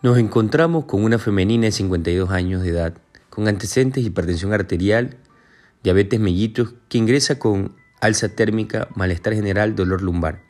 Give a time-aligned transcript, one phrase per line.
[0.00, 2.94] Nos encontramos con una femenina de 52 años de edad,
[3.30, 5.16] con antecedentes de hipertensión arterial,
[5.82, 10.40] diabetes mellitus, que ingresa con alza térmica, malestar general, dolor lumbar.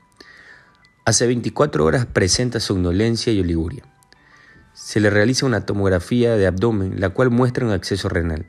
[1.07, 3.85] Hace 24 horas presenta somnolencia y oliguria.
[4.75, 8.45] Se le realiza una tomografía de abdomen, la cual muestra un acceso renal.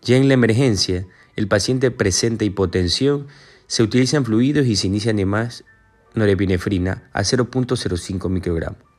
[0.00, 1.06] Ya en la emergencia,
[1.36, 3.26] el paciente presenta hipotensión,
[3.66, 5.62] se utilizan fluidos y se inicia además
[6.14, 8.91] norepinefrina a 0.05 microgramos.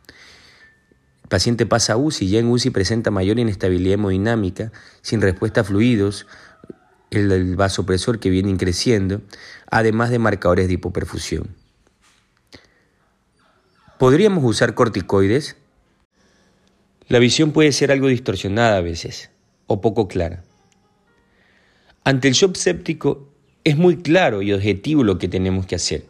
[1.33, 5.63] El paciente pasa a UCI ya en UCI presenta mayor inestabilidad hemodinámica, sin respuesta a
[5.63, 6.27] fluidos,
[7.09, 9.19] el, vasopresor que viene creciendo,
[9.71, 11.47] además de marcadores de hipoperfusión.
[13.97, 15.55] ¿Podríamos usar corticoides?
[17.07, 19.31] La visión puede ser algo distorsionada a veces,
[19.65, 20.43] o poco clara.
[22.03, 23.27] Ante el shock séptico
[23.63, 26.05] es muy claro y objetivo lo que tenemos que hacer,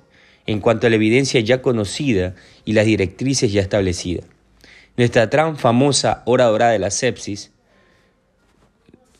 [0.47, 4.32] en cuanto a la evidencia ya conocida y las directrices ya establecidas.
[4.95, 7.51] Nuestra tan famosa hora dorada de la sepsis,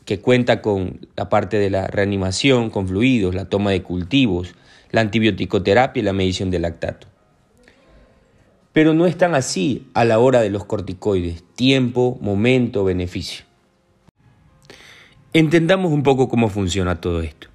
[0.06, 4.54] que cuenta con la parte de la reanimación con fluidos, la toma de cultivos,
[4.92, 7.08] la antibioticoterapia y la medición de lactato.
[8.72, 13.46] Pero no es tan así a la hora de los corticoides, tiempo, momento, beneficio.
[15.34, 17.48] Entendamos un poco cómo funciona todo esto.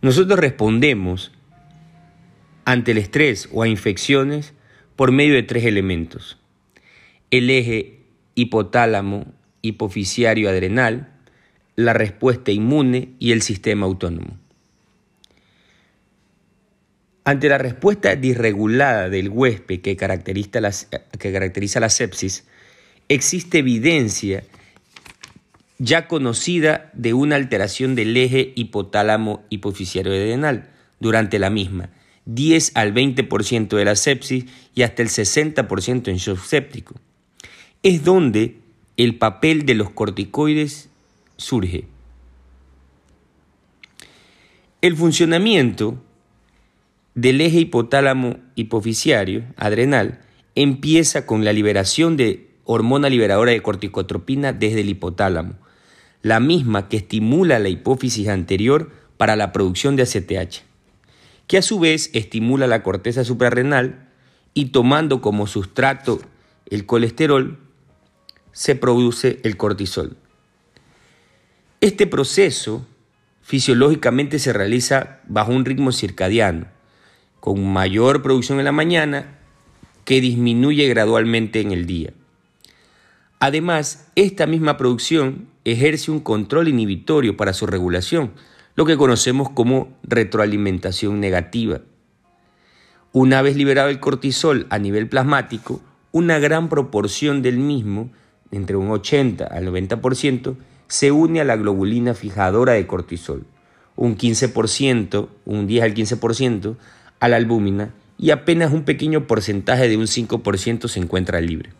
[0.00, 1.32] Nosotros respondemos
[2.64, 4.54] ante el estrés o a infecciones
[4.94, 6.38] por medio de tres elementos
[7.30, 8.00] el eje
[8.34, 9.26] hipotálamo
[9.62, 11.12] hipofisiario adrenal,
[11.74, 14.38] la respuesta inmune y el sistema autónomo.
[17.24, 20.72] Ante la respuesta disregulada del huésped que caracteriza la,
[21.18, 22.44] que caracteriza la sepsis,
[23.08, 24.44] existe evidencia
[25.78, 31.90] ya conocida de una alteración del eje hipotálamo hipofisiario adrenal durante la misma,
[32.26, 36.94] 10 al 20% de la sepsis y hasta el 60% en shock séptico
[37.86, 38.58] es donde
[38.96, 40.88] el papel de los corticoides
[41.36, 41.86] surge.
[44.80, 46.02] El funcionamiento
[47.14, 50.20] del eje hipotálamo hipofisiario adrenal
[50.56, 55.54] empieza con la liberación de hormona liberadora de corticotropina desde el hipotálamo,
[56.22, 60.64] la misma que estimula la hipófisis anterior para la producción de ACTH,
[61.46, 64.08] que a su vez estimula la corteza suprarrenal
[64.54, 66.20] y tomando como sustrato
[66.68, 67.60] el colesterol,
[68.56, 70.16] se produce el cortisol.
[71.82, 72.86] Este proceso
[73.42, 76.66] fisiológicamente se realiza bajo un ritmo circadiano,
[77.38, 79.40] con mayor producción en la mañana
[80.06, 82.14] que disminuye gradualmente en el día.
[83.40, 88.32] Además, esta misma producción ejerce un control inhibitorio para su regulación,
[88.74, 91.82] lo que conocemos como retroalimentación negativa.
[93.12, 98.10] Una vez liberado el cortisol a nivel plasmático, una gran proporción del mismo
[98.50, 100.56] entre un 80 al 90%,
[100.88, 103.44] se une a la globulina fijadora de cortisol,
[103.96, 106.76] un 15%, un 10 al 15%
[107.20, 111.70] a la albúmina y apenas un pequeño porcentaje de un 5% se encuentra libre.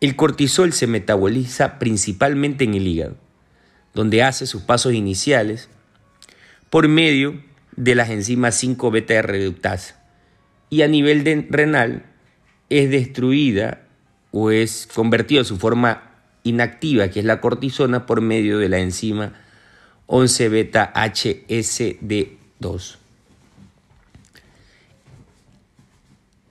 [0.00, 3.16] El cortisol se metaboliza principalmente en el hígado,
[3.94, 5.68] donde hace sus pasos iniciales
[6.70, 7.40] por medio
[7.76, 10.02] de las enzimas 5-beta reductasa
[10.70, 12.06] y a nivel renal
[12.70, 13.81] es destruida
[14.32, 16.02] o es convertido a su forma
[16.42, 19.34] inactiva, que es la cortisona, por medio de la enzima
[20.08, 22.96] 11-beta HSD2.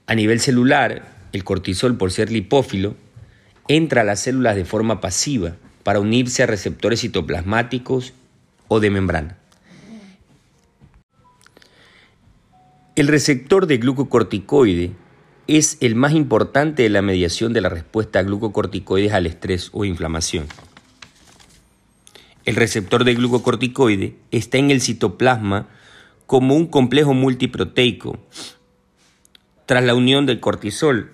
[0.06, 2.94] A nivel celular, el cortisol, por ser lipófilo,
[3.68, 8.12] entra a las células de forma pasiva para unirse a receptores citoplasmáticos
[8.68, 9.36] o de membrana.
[12.94, 14.92] El receptor de glucocorticoide
[15.46, 19.84] es el más importante de la mediación de la respuesta a glucocorticoides al estrés o
[19.84, 20.46] inflamación.
[22.44, 25.68] El receptor de glucocorticoide está en el citoplasma
[26.26, 28.18] como un complejo multiproteico.
[29.66, 31.12] Tras la unión del cortisol,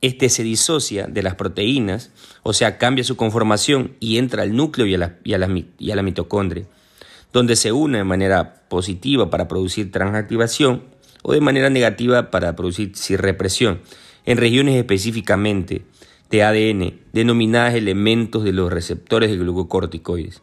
[0.00, 2.10] este se disocia de las proteínas,
[2.42, 6.02] o sea, cambia su conformación y entra al núcleo y a la, y a la
[6.02, 6.66] mitocondria,
[7.32, 10.93] donde se une de manera positiva para producir transactivación
[11.24, 13.80] o de manera negativa para producir represión
[14.26, 15.82] en regiones específicamente
[16.30, 20.42] de ADN denominadas elementos de los receptores de glucocorticoides.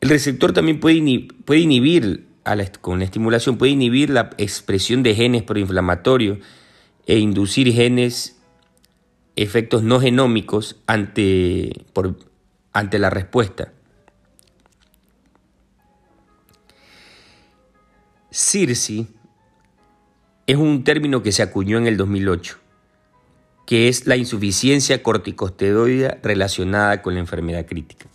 [0.00, 0.96] El receptor también puede
[1.58, 2.26] inhibir,
[2.80, 6.38] con la estimulación, puede inhibir la expresión de genes proinflamatorios
[7.06, 8.40] e inducir genes,
[9.34, 11.84] efectos no genómicos ante,
[12.72, 13.72] ante la respuesta.
[18.32, 19.06] CIRSI
[20.46, 22.58] es un término que se acuñó en el 2008
[23.68, 28.06] que es la insuficiencia corticosteroidea relacionada con la enfermedad crítica.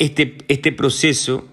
[0.00, 1.46] Este, este proceso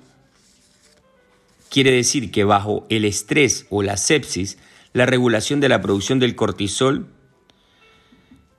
[1.70, 4.58] quiere decir que bajo el estrés o la sepsis,
[4.92, 7.06] la regulación de la producción del cortisol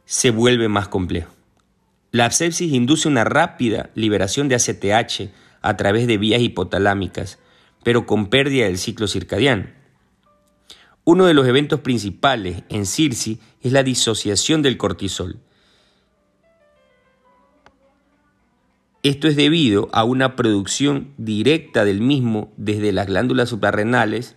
[0.04, 1.34] se vuelve más complejo.
[2.12, 5.32] La sepsis induce una rápida liberación de ACTH
[5.64, 7.38] a través de vías hipotalámicas,
[7.82, 9.64] pero con pérdida del ciclo circadiano.
[11.04, 15.40] Uno de los eventos principales en CIRSI es la disociación del cortisol.
[19.02, 24.36] Esto es debido a una producción directa del mismo desde las glándulas suprarrenales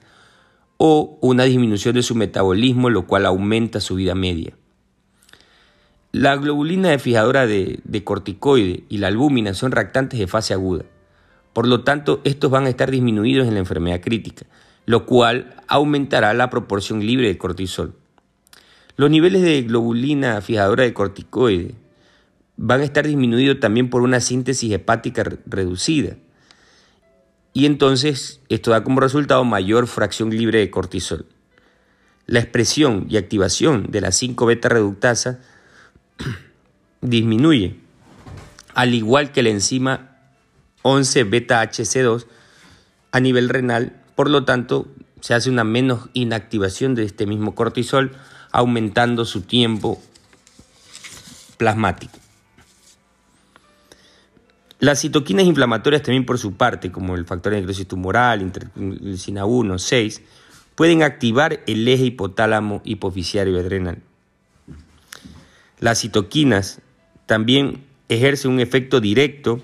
[0.78, 4.58] o una disminución de su metabolismo, lo cual aumenta su vida media.
[6.14, 10.86] La globulina de fijadora de, de corticoide y la albúmina son reactantes de fase aguda.
[11.58, 14.46] Por lo tanto, estos van a estar disminuidos en la enfermedad crítica,
[14.86, 17.96] lo cual aumentará la proporción libre de cortisol.
[18.96, 21.74] Los niveles de globulina fijadora de corticoide
[22.58, 26.18] van a estar disminuidos también por una síntesis hepática reducida.
[27.54, 31.26] Y entonces esto da como resultado mayor fracción libre de cortisol.
[32.28, 35.40] La expresión y activación de la 5-beta reductasa
[37.02, 37.78] disminuye,
[38.76, 40.17] al igual que la enzima
[40.84, 42.26] 11-beta-HC2
[43.12, 44.88] a nivel renal por lo tanto,
[45.22, 48.14] se hace una menos inactivación de este mismo cortisol,
[48.52, 50.02] aumentando su tiempo
[51.58, 52.18] plasmático.
[54.80, 59.78] Las citoquinas inflamatorias también por su parte, como el factor de necrosis tumoral, interleucina 1,
[59.78, 60.22] 6,
[60.74, 64.02] pueden activar el eje hipotálamo hipoficiario adrenal.
[65.80, 66.82] Las citoquinas
[67.28, 69.62] también ejercen un efecto directo,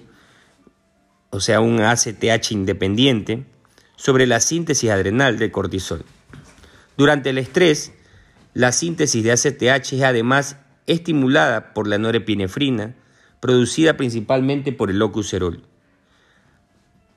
[1.33, 3.43] o sea, un ACTH independiente,
[3.95, 6.05] sobre la síntesis adrenal de cortisol.
[6.95, 7.91] Durante el estrés,
[8.53, 12.93] la síntesis de ACTH es además estimulada por la norepinefrina,
[13.39, 15.63] producida principalmente por el locucerol.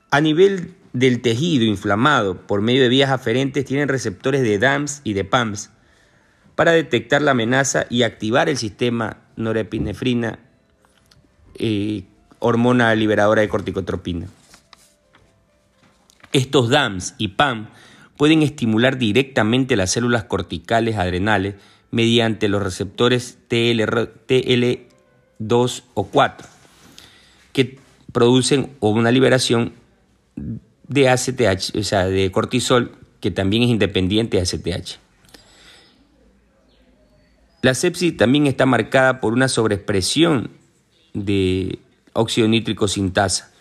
[0.09, 5.13] A nivel del tejido inflamado por medio de vías aferentes tienen receptores de DAMS y
[5.13, 5.69] de PAMS
[6.55, 10.39] para detectar la amenaza y activar el sistema norepinefrina,
[11.53, 12.05] eh,
[12.39, 14.27] hormona liberadora de corticotropina.
[16.33, 17.69] Estos DAMs y PAM
[18.17, 21.55] pueden estimular directamente las células corticales adrenales
[21.91, 24.79] mediante los receptores TL,
[25.39, 26.47] 2 o 4,
[27.53, 27.79] que
[28.11, 29.73] producen una liberación
[30.35, 34.99] de ACTH, o sea, de cortisol, que también es independiente de ACTH.
[37.61, 40.51] La sepsis también está marcada por una sobreexpresión
[41.13, 41.79] de
[42.17, 43.53] óxido nítrico sintasa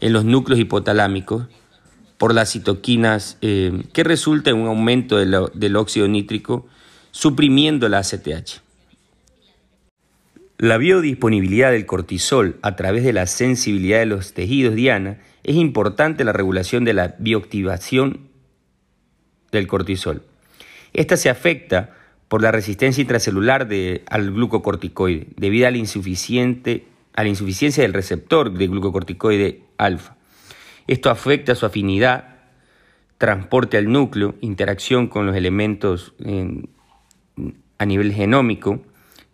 [0.00, 1.46] en los núcleos hipotalámicos
[2.18, 6.66] por las citoquinas eh, que resulta en un aumento del óxido nítrico
[7.10, 8.60] suprimiendo la ACTH.
[10.58, 16.22] La biodisponibilidad del cortisol a través de la sensibilidad de los tejidos diana es importante
[16.22, 18.28] en la regulación de la bioactivación
[19.50, 20.22] del cortisol.
[20.92, 21.94] Esta se afecta
[22.28, 23.68] por la resistencia intracelular
[24.08, 30.16] al glucocorticoide debido a la, insuficiente, a la insuficiencia del receptor de glucocorticoide alfa.
[30.86, 32.38] Esto afecta su afinidad,
[33.18, 36.12] transporte al núcleo, interacción con los elementos
[37.78, 38.82] a nivel genómico,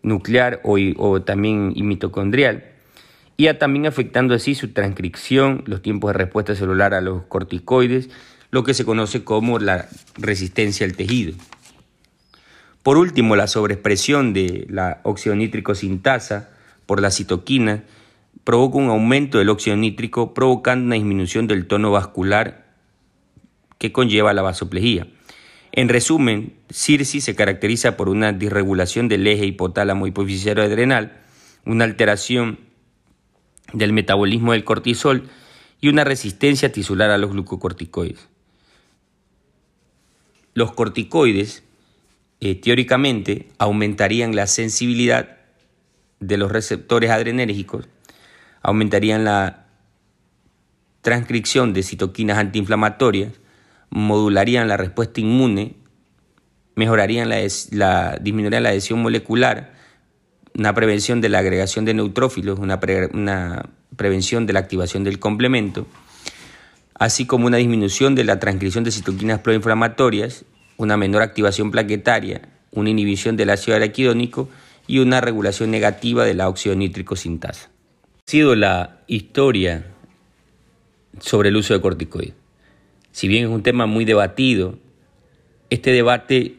[0.02, 2.66] nuclear o, también mitocondrial,
[3.36, 8.10] y también afectando así su transcripción, los tiempos de respuesta celular a los corticoides,
[8.50, 9.88] lo que se conoce como la
[10.18, 11.32] resistencia al tejido.
[12.82, 16.50] Por último, la sobreexpresión de la óxido nítrico sintasa
[16.90, 17.84] por la citoquina
[18.42, 22.74] provoca un aumento del óxido nítrico, provocando una disminución del tono vascular
[23.78, 25.06] que conlleva la vasoplejía.
[25.70, 31.20] En resumen, CIRSI se caracteriza por una disregulación del eje hipotálamo hipoficiario adrenal,
[31.64, 32.58] una alteración
[33.72, 35.30] del metabolismo del cortisol
[35.80, 38.26] y una resistencia tisular a los glucocorticoides.
[40.54, 41.62] Los corticoides,
[42.40, 45.36] eh, teóricamente, aumentarían la sensibilidad
[46.20, 47.88] de los receptores adrenérgicos
[48.62, 49.66] aumentarían la
[51.00, 53.32] transcripción de citoquinas antiinflamatorias,
[53.88, 55.76] modularían la respuesta inmune,
[56.76, 59.72] mejorarían la, disminuirían la adhesión molecular,
[60.54, 62.78] una prevención de la agregación de neutrófilos, una,
[63.14, 65.86] una prevención de la activación del complemento,
[66.94, 70.44] así como una disminución de la transcripción de citoquinas proinflamatorias,
[70.76, 74.50] una menor activación plaquetaria, una inhibición del ácido araquidónico
[74.90, 77.70] y una regulación negativa de la óxido nítrico sintasa
[78.30, 79.86] sido la historia
[81.18, 82.34] sobre el uso de corticoides.
[83.10, 84.78] Si bien es un tema muy debatido,
[85.68, 86.54] este debate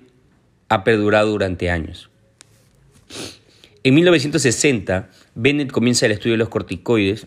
[0.67, 2.09] ha perdurado durante años.
[3.83, 7.25] En 1960, Bennett comienza el estudio de los corticoides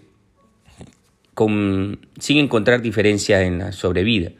[2.20, 4.30] sin encontrar diferencia en la sobrevida.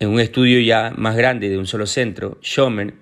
[0.00, 2.94] En un estudio ya más grande de un solo centro, Schomer,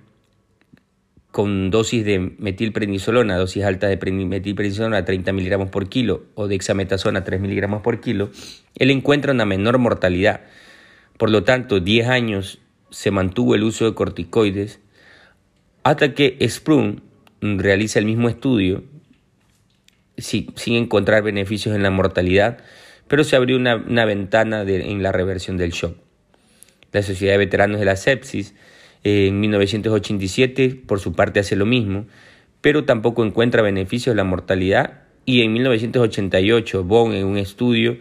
[1.37, 7.25] con dosis de metilprednisolona, dosis alta de metilprednisolona 30 miligramos por kilo o de hexametasona
[7.25, 8.31] 3 miligramos por kilo,
[8.75, 10.41] él encuentra una menor mortalidad.
[11.19, 14.81] Por lo tanto, 10 años se mantuvo el uso de corticoides
[15.83, 17.03] hasta que Sprung
[17.43, 18.85] realiza el mismo estudio
[20.17, 22.65] sin encontrar beneficios en la mortalidad,
[23.09, 25.99] pero se abrió una, ventana en la reversión del shock.
[26.93, 28.55] La Sociedad de Veteranos de la Sepsis
[29.09, 32.07] en 1987 por su parte hace lo mismo,
[32.61, 37.99] pero tampoco encuentra beneficios en la mortalidad y en 1988 Bond en un estudio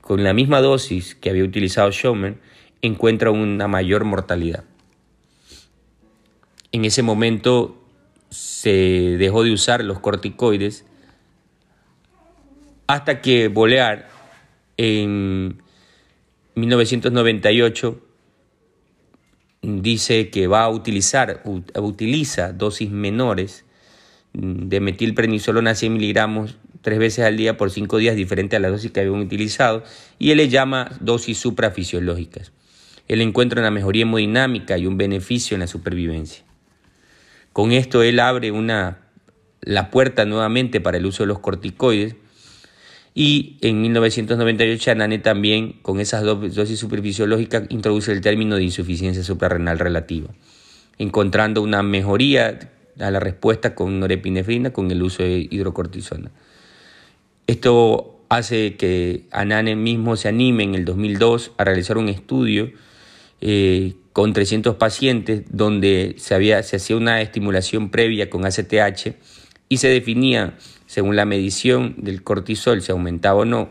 [0.00, 2.38] con la misma dosis que había utilizado Schomer
[2.82, 4.64] encuentra una mayor mortalidad.
[6.72, 7.80] En ese momento
[8.30, 10.84] se dejó de usar los corticoides
[12.88, 14.08] hasta que Bolear
[14.76, 15.62] en
[16.56, 18.07] 1998
[19.62, 21.42] dice que va a utilizar,
[21.76, 23.64] utiliza dosis menores
[24.32, 28.90] de metilprednisolona 100 miligramos tres veces al día por cinco días, diferente a la dosis
[28.90, 29.82] que habían utilizado,
[30.18, 32.52] y él le llama dosis suprafisiológicas.
[33.08, 36.44] Él encuentra una mejoría hemodinámica y un beneficio en la supervivencia.
[37.52, 38.98] Con esto él abre una,
[39.60, 42.16] la puerta nuevamente para el uso de los corticoides,
[43.20, 49.80] y en 1998 Anane también, con esas dosis superfisiológicas, introduce el término de insuficiencia suprarrenal
[49.80, 50.28] relativa,
[50.98, 52.70] encontrando una mejoría
[53.00, 56.30] a la respuesta con norepinefrina con el uso de hidrocortisona.
[57.48, 62.70] Esto hace que Anane mismo se anime en el 2002 a realizar un estudio
[63.40, 69.16] eh, con 300 pacientes donde se, había, se hacía una estimulación previa con ACTH
[69.68, 70.56] y se definía
[70.86, 73.68] según la medición del cortisol, si aumentaba o no,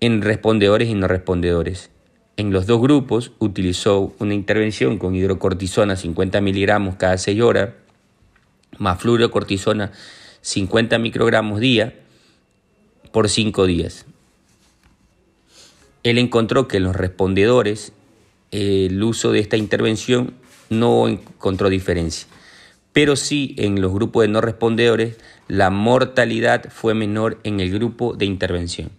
[0.00, 1.90] en respondedores y no respondedores.
[2.36, 7.70] En los dos grupos utilizó una intervención con hidrocortisona 50 miligramos cada 6 horas,
[8.78, 9.92] más fluorocortisona
[10.40, 11.94] 50 microgramos día
[13.12, 14.06] por 5 días.
[16.02, 17.92] Él encontró que en los respondedores
[18.50, 20.34] el uso de esta intervención
[20.70, 22.26] no encontró diferencia
[22.92, 25.18] pero sí en los grupos de no respondedores
[25.48, 28.90] la mortalidad fue menor en el grupo de intervención.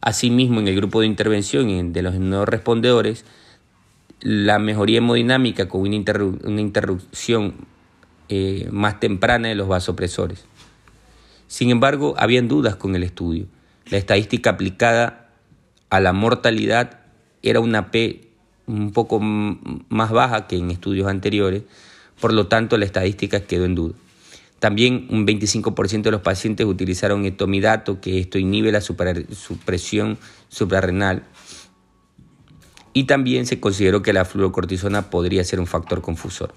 [0.00, 3.24] Asimismo, en el grupo de intervención de los no respondedores,
[4.20, 7.54] la mejoría hemodinámica con una, interrupción
[8.28, 10.44] eh, más temprana de los vasopresores.
[11.46, 13.46] Sin embargo, habían dudas con el estudio.
[13.90, 15.30] La estadística aplicada
[15.90, 17.00] a la mortalidad
[17.42, 18.28] era una P
[18.66, 21.62] un poco más baja que en estudios anteriores,
[22.20, 23.94] por lo tanto, la estadística quedó en duda.
[24.58, 30.16] También un 25% de los pacientes utilizaron etomidato, que esto inhibe la supresión
[30.48, 31.24] suprarrenal.
[32.94, 36.54] Y también se consideró que la fluorocortisona podría ser un factor confusor.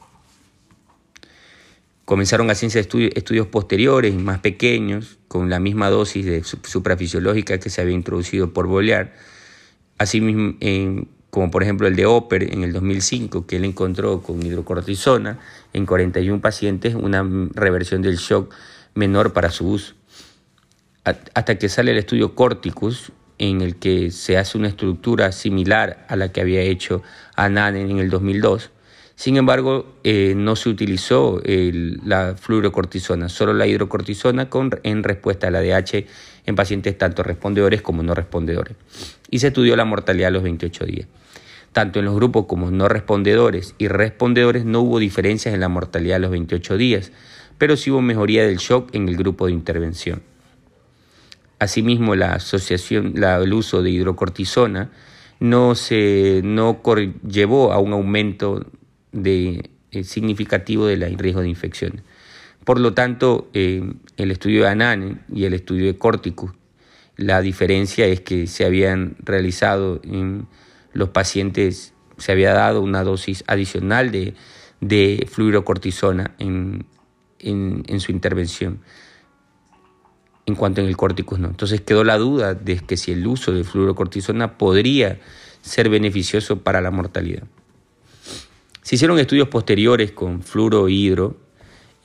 [2.05, 7.69] Comenzaron a ciencia estudios, estudios posteriores, más pequeños, con la misma dosis de suprafisiológica que
[7.69, 9.15] se había introducido por Bolear.
[9.97, 14.43] Asimismo, en como por ejemplo el de Oper en el 2005, que él encontró con
[14.45, 15.39] hidrocortisona
[15.73, 18.53] en 41 pacientes una reversión del shock
[18.95, 19.93] menor para su uso.
[21.03, 26.15] Hasta que sale el estudio Corticus, en el que se hace una estructura similar a
[26.15, 27.03] la que había hecho
[27.35, 28.71] Anan en el 2002.
[29.17, 35.51] Sin embargo, eh, no se utilizó la fluorocortisona, solo la hidrocortisona con, en respuesta a
[35.51, 36.05] la DH
[36.45, 38.77] en pacientes tanto respondedores como no respondedores.
[39.31, 41.07] Y se estudió la mortalidad a los 28 días.
[41.71, 46.17] Tanto en los grupos como no respondedores y respondedores no hubo diferencias en la mortalidad
[46.17, 47.11] a los 28 días,
[47.57, 50.21] pero sí hubo mejoría del shock en el grupo de intervención.
[51.57, 54.91] Asimismo, la asociación, el uso de hidrocortisona
[55.39, 56.83] no, se, no
[57.27, 58.63] llevó a un aumento
[59.25, 62.01] eh, significativo del riesgo de infección.
[62.65, 66.51] Por lo tanto, eh, el estudio de ANAN y el estudio de Corticus,
[67.15, 70.47] la diferencia es que se habían realizado en
[70.93, 74.33] los pacientes, se había dado una dosis adicional de,
[74.81, 76.85] de fluorocortisona en,
[77.39, 78.79] en, su intervención
[80.45, 81.49] en cuanto en el Corticus no.
[81.49, 85.19] Entonces quedó la duda de que si el uso de fluorocortisona podría
[85.61, 87.43] ser beneficioso para la mortalidad.
[88.87, 91.35] Se hicieron estudios posteriores con fluorohidro,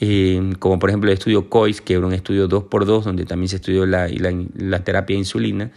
[0.01, 3.55] eh, como por ejemplo el estudio COIS, que era un estudio 2x2, donde también se
[3.55, 4.09] estudió la,
[4.83, 5.71] terapia de insulina.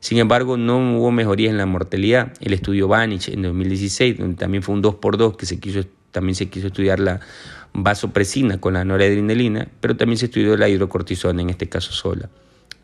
[0.00, 2.32] Sin embargo, no hubo mejorías en la mortalidad.
[2.40, 7.00] El estudio Vanich en 2016, donde también fue un 2x2 que también se quiso estudiar
[7.00, 7.20] la
[7.74, 12.30] vasopresina con la noradrenalina, pero también se estudió la hidrocortisona, en este caso sola.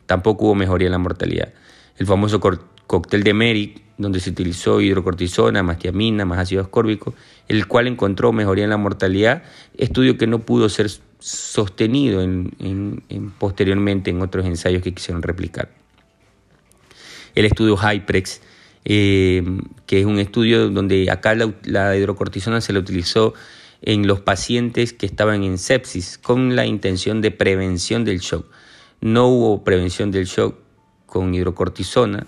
[0.05, 1.55] Tampoco hubo mejoría en la mortalidad.
[1.99, 2.41] El famoso
[2.87, 7.15] cóctel de Merrick, donde se utilizó hidrocortisona, más tiamina, más ácido ascórbico,
[7.49, 9.43] el cual encontró mejoría en la mortalidad,
[9.77, 12.27] estudio que no pudo ser sostenido
[13.39, 15.71] posteriormente en otros ensayos que quisieron replicar.
[17.35, 18.43] El estudio Hyprex,
[18.85, 19.43] eh,
[19.87, 23.35] que es un estudio donde acá la, hidrocortisona se la utilizó
[23.81, 28.47] en los pacientes que estaban en sepsis con la intención de prevención del shock.
[29.01, 30.57] No hubo prevención del shock
[31.13, 32.27] con hidrocortisona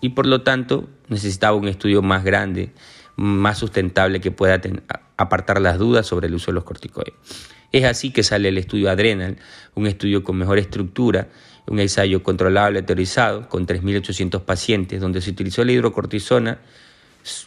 [0.00, 2.72] y por lo tanto necesitaba un estudio más grande,
[3.14, 4.60] más sustentable que pueda
[5.16, 7.14] apartar las dudas sobre el uso de los corticoides.
[7.70, 9.36] Es así que sale el estudio Adrenal,
[9.76, 11.28] un estudio con mejor estructura,
[11.68, 16.58] un ensayo controlable teorizado con 3.800 pacientes, donde se utilizó la hidrocortisona,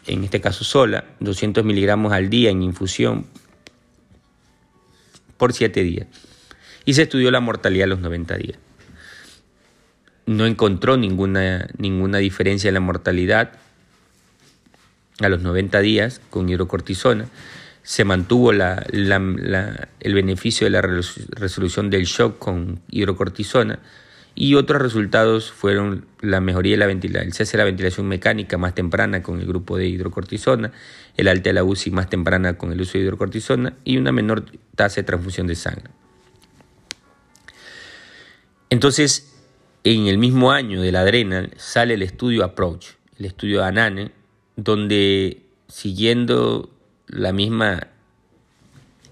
[0.06, 3.25] en este caso sola, 200 miligramos al día en infusión
[5.36, 6.08] por 7 días.
[6.86, 8.60] Y se estudió la mortalidad a los 90 días.
[10.28, 13.54] No encontró ninguna, ninguna diferencia en la mortalidad
[15.20, 17.28] a los 90 días con hidrocortisona
[17.88, 23.80] se mantuvo el beneficio de la resolución del shock con hidrocortisona
[24.36, 28.58] y otros resultados fueron la mejoría de la ventilación, el cese de la ventilación mecánica
[28.58, 30.74] más temprana con el grupo de hidrocortisona,
[31.16, 34.44] el alta de la UCI más temprana con el uso de hidrocortisona y una menor
[34.76, 35.90] tasa de transfusión de sangre.
[38.70, 39.34] Entonces,
[39.94, 42.88] en el mismo año del adrenal sale el estudio Approach,
[43.20, 44.12] el estudio ANANE,
[44.58, 46.70] donde siguiendo
[47.08, 47.88] la misma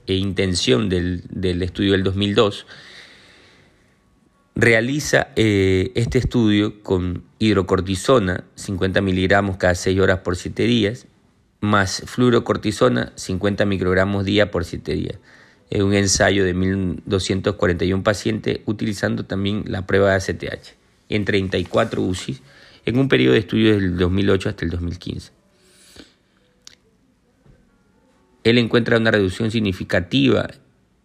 [0.07, 1.23] eh, intención del,
[1.61, 2.67] estudio del 2002,
[4.55, 11.07] realiza eh, este estudio con hidrocortisona, 50 miligramos cada 6 horas por 7 días,
[11.61, 15.19] más fluorocortisona, 50 microgramos día por 7 días.
[15.69, 20.75] Es un ensayo de 1.241 pacientes utilizando también la prueba de ACTH
[21.09, 22.39] en 34 UCI
[22.85, 25.45] en un periodo de estudio desde el 2008 hasta el 2015
[28.45, 30.47] él encuentra una reducción significativa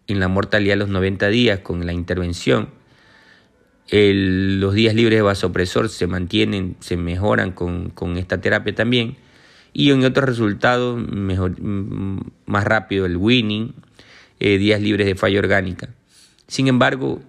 [0.07, 2.69] en la mortalidad a los 90 días con la intervención.
[3.91, 9.17] los días libres de vasopresor se mantienen, se mejoran con, esta terapia también.
[9.73, 11.01] Y en otros resultados,
[12.45, 13.73] más rápido el winning,
[14.41, 15.89] eh, días libres de falla orgánica.
[16.47, 17.21] Sin embargo,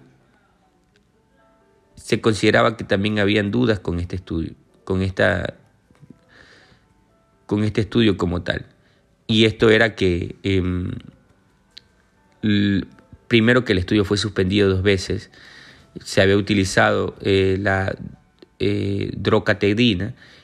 [1.93, 5.53] se consideraba que también habían dudas con este estudio, con, esta,
[7.45, 8.65] con este estudio como tal.
[9.27, 10.91] Y esto era que, em,
[13.27, 15.29] primero que el estudio fue suspendido dos veces,
[16.03, 17.95] se había utilizado eh, la
[18.57, 19.11] eh,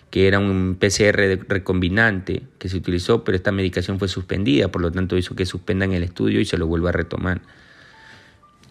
[0.09, 4.91] que era un PCR recombinante que se utilizó, pero esta medicación fue suspendida, por lo
[4.91, 7.41] tanto hizo que suspendan el estudio y se lo vuelva a retomar.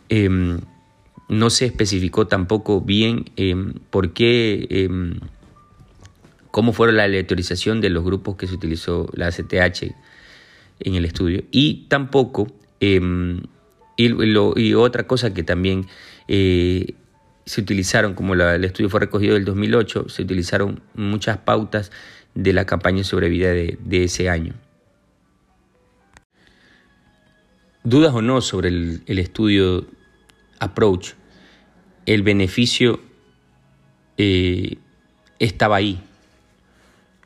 [0.09, 0.61] Em,
[1.29, 5.21] no se especificó tampoco bien em, por qué em,
[6.51, 9.95] cómo fue la aleatorización de los grupos que se utilizó la CTH
[10.81, 11.45] en el estudio.
[11.51, 12.49] Y tampoco,
[12.81, 13.43] em,
[13.97, 15.87] y, otra cosa que también
[16.29, 16.95] eh,
[17.49, 21.91] se utilizaron, como el estudio fue recogido del 2008, se utilizaron muchas pautas
[22.35, 24.55] de la campaña de sobrevida de, ese año.
[27.85, 29.87] Dudas o no sobre el, estudio
[30.59, 31.15] Approach,
[32.05, 33.01] el beneficio
[34.19, 34.77] eh,
[35.39, 36.03] estaba ahí,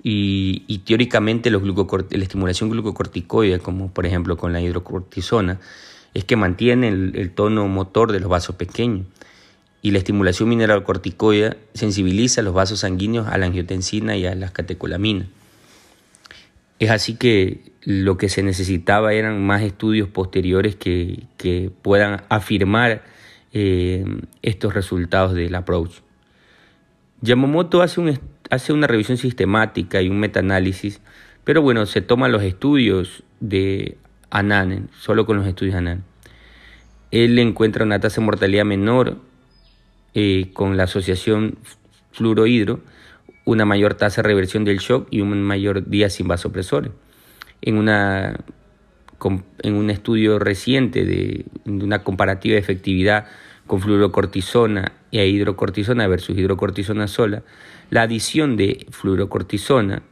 [0.04, 5.60] y, teóricamente los la estimulación glucocorticoide, como por ejemplo con la hidrocortisona,
[6.14, 9.06] es que mantiene el, tono motor de los vasos pequeños.
[9.82, 15.26] Y la estimulación mineralocorticoide sensibiliza los vasos sanguíneos a la angiotensina y a las catecolaminas.
[16.78, 21.26] Es así que lo que se necesitaba eran más estudios posteriores que,
[21.82, 23.02] puedan afirmar
[23.52, 24.04] eh,
[24.42, 26.00] estos resultados del approach.
[27.20, 28.18] Yamamoto hace un,
[28.50, 31.00] hace una revisión sistemática y un metaanálisis,
[31.44, 33.96] pero bueno, se toman los estudios de
[34.30, 36.04] Anan, solo con los estudios Anan.
[37.10, 39.18] Él encuentra una tasa de mortalidad menor
[40.52, 41.58] con la asociación
[42.12, 42.80] fluorohidro,
[43.44, 46.92] una mayor tasa de reversión del shock y un mayor día sin vasopresores.
[47.60, 48.40] En, una,
[49.62, 53.26] en un estudio reciente de, de una comparativa de efectividad
[53.66, 57.42] con fluorocortisona e hidrocortisona versus hidrocortisona sola,
[57.90, 60.02] la adición de fluorocortisona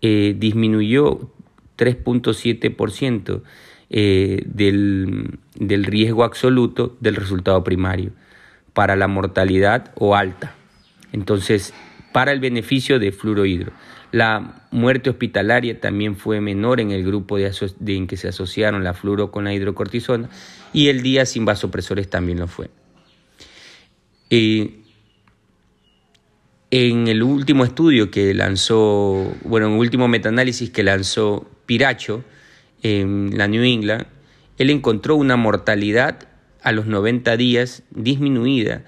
[0.00, 1.32] eh, disminuyó
[1.76, 3.42] 3.7%
[3.90, 8.12] eh, del, del riesgo absoluto del resultado primario
[8.78, 10.54] para la mortalidad o alta.
[11.12, 11.74] Entonces,
[12.12, 13.72] para el beneficio de fluorohidro.
[14.12, 17.50] La muerte hospitalaria también fue menor en el grupo de,
[17.88, 20.30] en que se asociaron la fluoro con la hidrocortisona
[20.72, 22.70] y el día sin vasopresores también lo fue.
[24.30, 24.84] Eh,
[26.70, 32.22] en el último estudio que lanzó, bueno, en el último metaanálisis que lanzó Piracho
[32.84, 34.06] en la New England,
[34.56, 36.28] él encontró una mortalidad
[36.62, 38.84] a los 90 días disminuida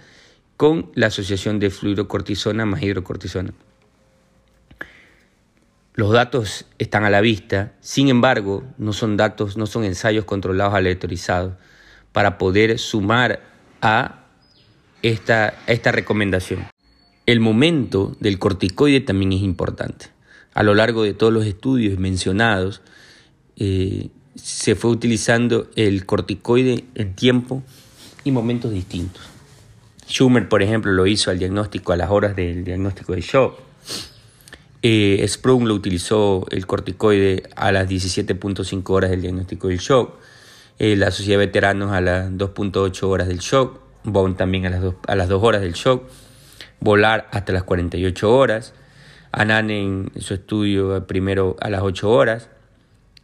[0.57, 3.53] con la asociación de fluorocortisona más hidrocortisona.
[5.95, 10.75] Los datos están a la vista, sin embargo, no son datos, no son ensayos controlados
[10.75, 11.55] aleatorizados
[12.13, 13.41] para poder sumar
[13.83, 14.25] a
[15.03, 16.67] esta, esta recomendación.
[17.27, 20.07] El momento del corticoide también es importante.
[20.55, 22.83] A lo largo de todos los estudios mencionados,
[23.57, 24.09] eh,
[24.42, 27.62] se fue utilizando el corticoide en tiempo
[28.24, 29.22] y momentos distintos.
[30.09, 33.59] Schumer, por ejemplo, lo hizo al diagnóstico a las horas del diagnóstico de shock.
[34.83, 40.14] Eh, Sprung lo utilizó el corticoide a las 17.5 horas del diagnóstico del shock.
[40.79, 43.79] Eh, la Sociedad de Veteranos a las 2.8 horas del shock.
[44.03, 46.05] Bond también a las, 2, a las 2 horas del shock.
[46.81, 48.72] Volar hasta las 48 horas.
[49.33, 52.48] Anan en su estudio primero a las 8 horas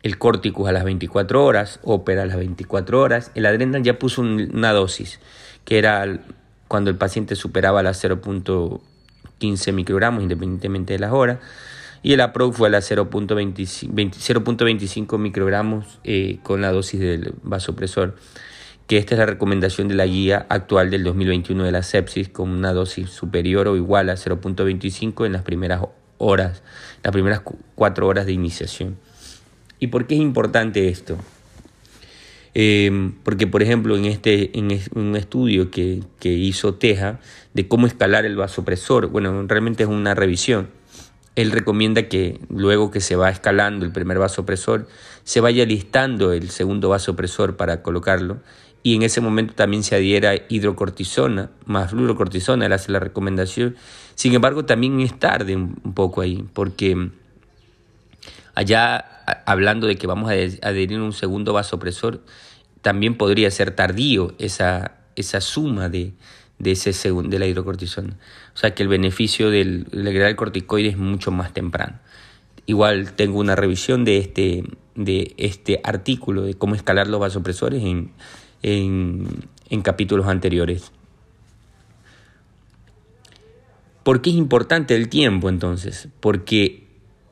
[0.07, 3.33] el Corticus a las 24 horas, ópera a las 24 horas.
[3.35, 5.19] El Adrenal ya puso una dosis,
[5.65, 6.21] que era
[6.69, 11.39] cuando el paciente superaba las 0.15 microgramos, independientemente de las horas.
[12.05, 18.15] Y el APRO fue a las 0.25 microgramos eh, con la dosis del vasopresor,
[18.87, 22.51] que esta es la recomendación de la guía actual del 2021 de la sepsis, con
[22.51, 25.83] una dosis superior o igual a 0.25 en las primeras
[26.19, 26.63] horas,
[27.03, 27.43] las primeras
[27.75, 28.99] cuatro horas de iniciación.
[29.79, 31.17] ¿Y por qué es importante esto?
[32.55, 37.21] Eh, porque, por ejemplo, en, este, en un estudio que, hizo Teja
[37.53, 40.69] de cómo escalar el vasopresor, bueno, realmente es una revisión.
[41.35, 44.89] Él recomienda que luego que se va escalando el primer vasopresor,
[45.23, 48.41] se vaya listando el segundo vasopresor para colocarlo
[48.83, 53.77] y en ese momento también se adhiera hidrocortisona más fluorocortisona, él hace la recomendación.
[54.15, 57.11] Sin embargo, también es tarde un poco ahí, porque
[58.57, 59.05] allá
[59.45, 62.23] hablando de que vamos a adherir un segundo vasopresor,
[62.81, 66.15] también podría ser tardío esa, esa suma de,
[66.65, 68.17] ese segundo, de la hidrocortisona.
[68.55, 71.99] O sea que el beneficio del, del corticoide es mucho más temprano.
[72.65, 74.65] Igual tengo una revisión de este,
[74.95, 78.13] de este artículo de cómo escalar los vasopresores en,
[78.63, 80.93] en, capítulos anteriores.
[84.03, 86.09] ¿Por qué es importante el tiempo entonces?
[86.21, 86.87] Porque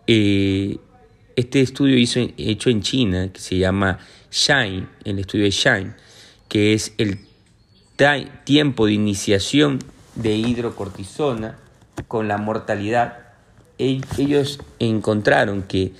[0.06, 0.78] eh,
[1.36, 3.98] este estudio hizo, hecho en China, que se llama
[4.30, 5.92] Shine, el estudio de Shine,
[6.48, 7.18] que es el
[8.44, 9.78] tiempo de iniciación
[10.16, 11.58] de hidrocortisona
[12.08, 13.18] con la mortalidad,
[13.78, 15.92] ellos encontraron que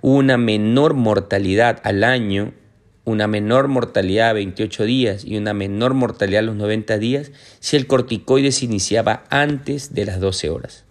[0.00, 2.52] una menor mortalidad al año,
[3.04, 7.76] una menor mortalidad a 28 días y una menor mortalidad a los 90 días si
[7.76, 10.84] el corticoide se iniciaba antes de las 12 horas.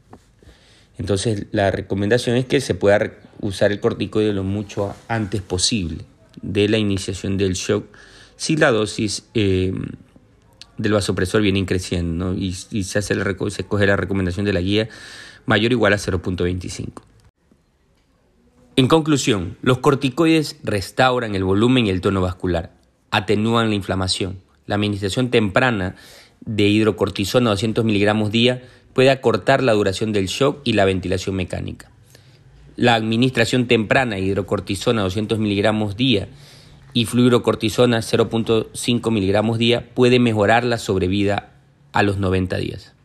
[0.97, 3.11] Entonces la recomendación es que se pueda
[3.41, 6.05] usar el corticoide lo mucho antes posible
[6.41, 7.85] de la iniciación del shock
[8.37, 9.73] si la dosis eh,
[10.77, 14.89] del vasopresor viene creciendo y, se, hace la, la recomendación de la guía
[15.45, 17.03] mayor o igual a 0.25.
[18.77, 22.71] En conclusión, los corticoides restauran el volumen y el tono vascular,
[23.11, 24.39] atenúan la inflamación.
[24.65, 25.95] La administración temprana
[26.45, 31.90] de hidrocortisona 200 miligramos día puede acortar la duración del shock y la ventilación mecánica.
[32.81, 36.29] La administración temprana hidrocortisona 200 miligramos día
[36.93, 41.51] y fluorocortisona 0.5 miligramos día puede mejorar la sobrevida
[41.91, 42.95] a los 90 días.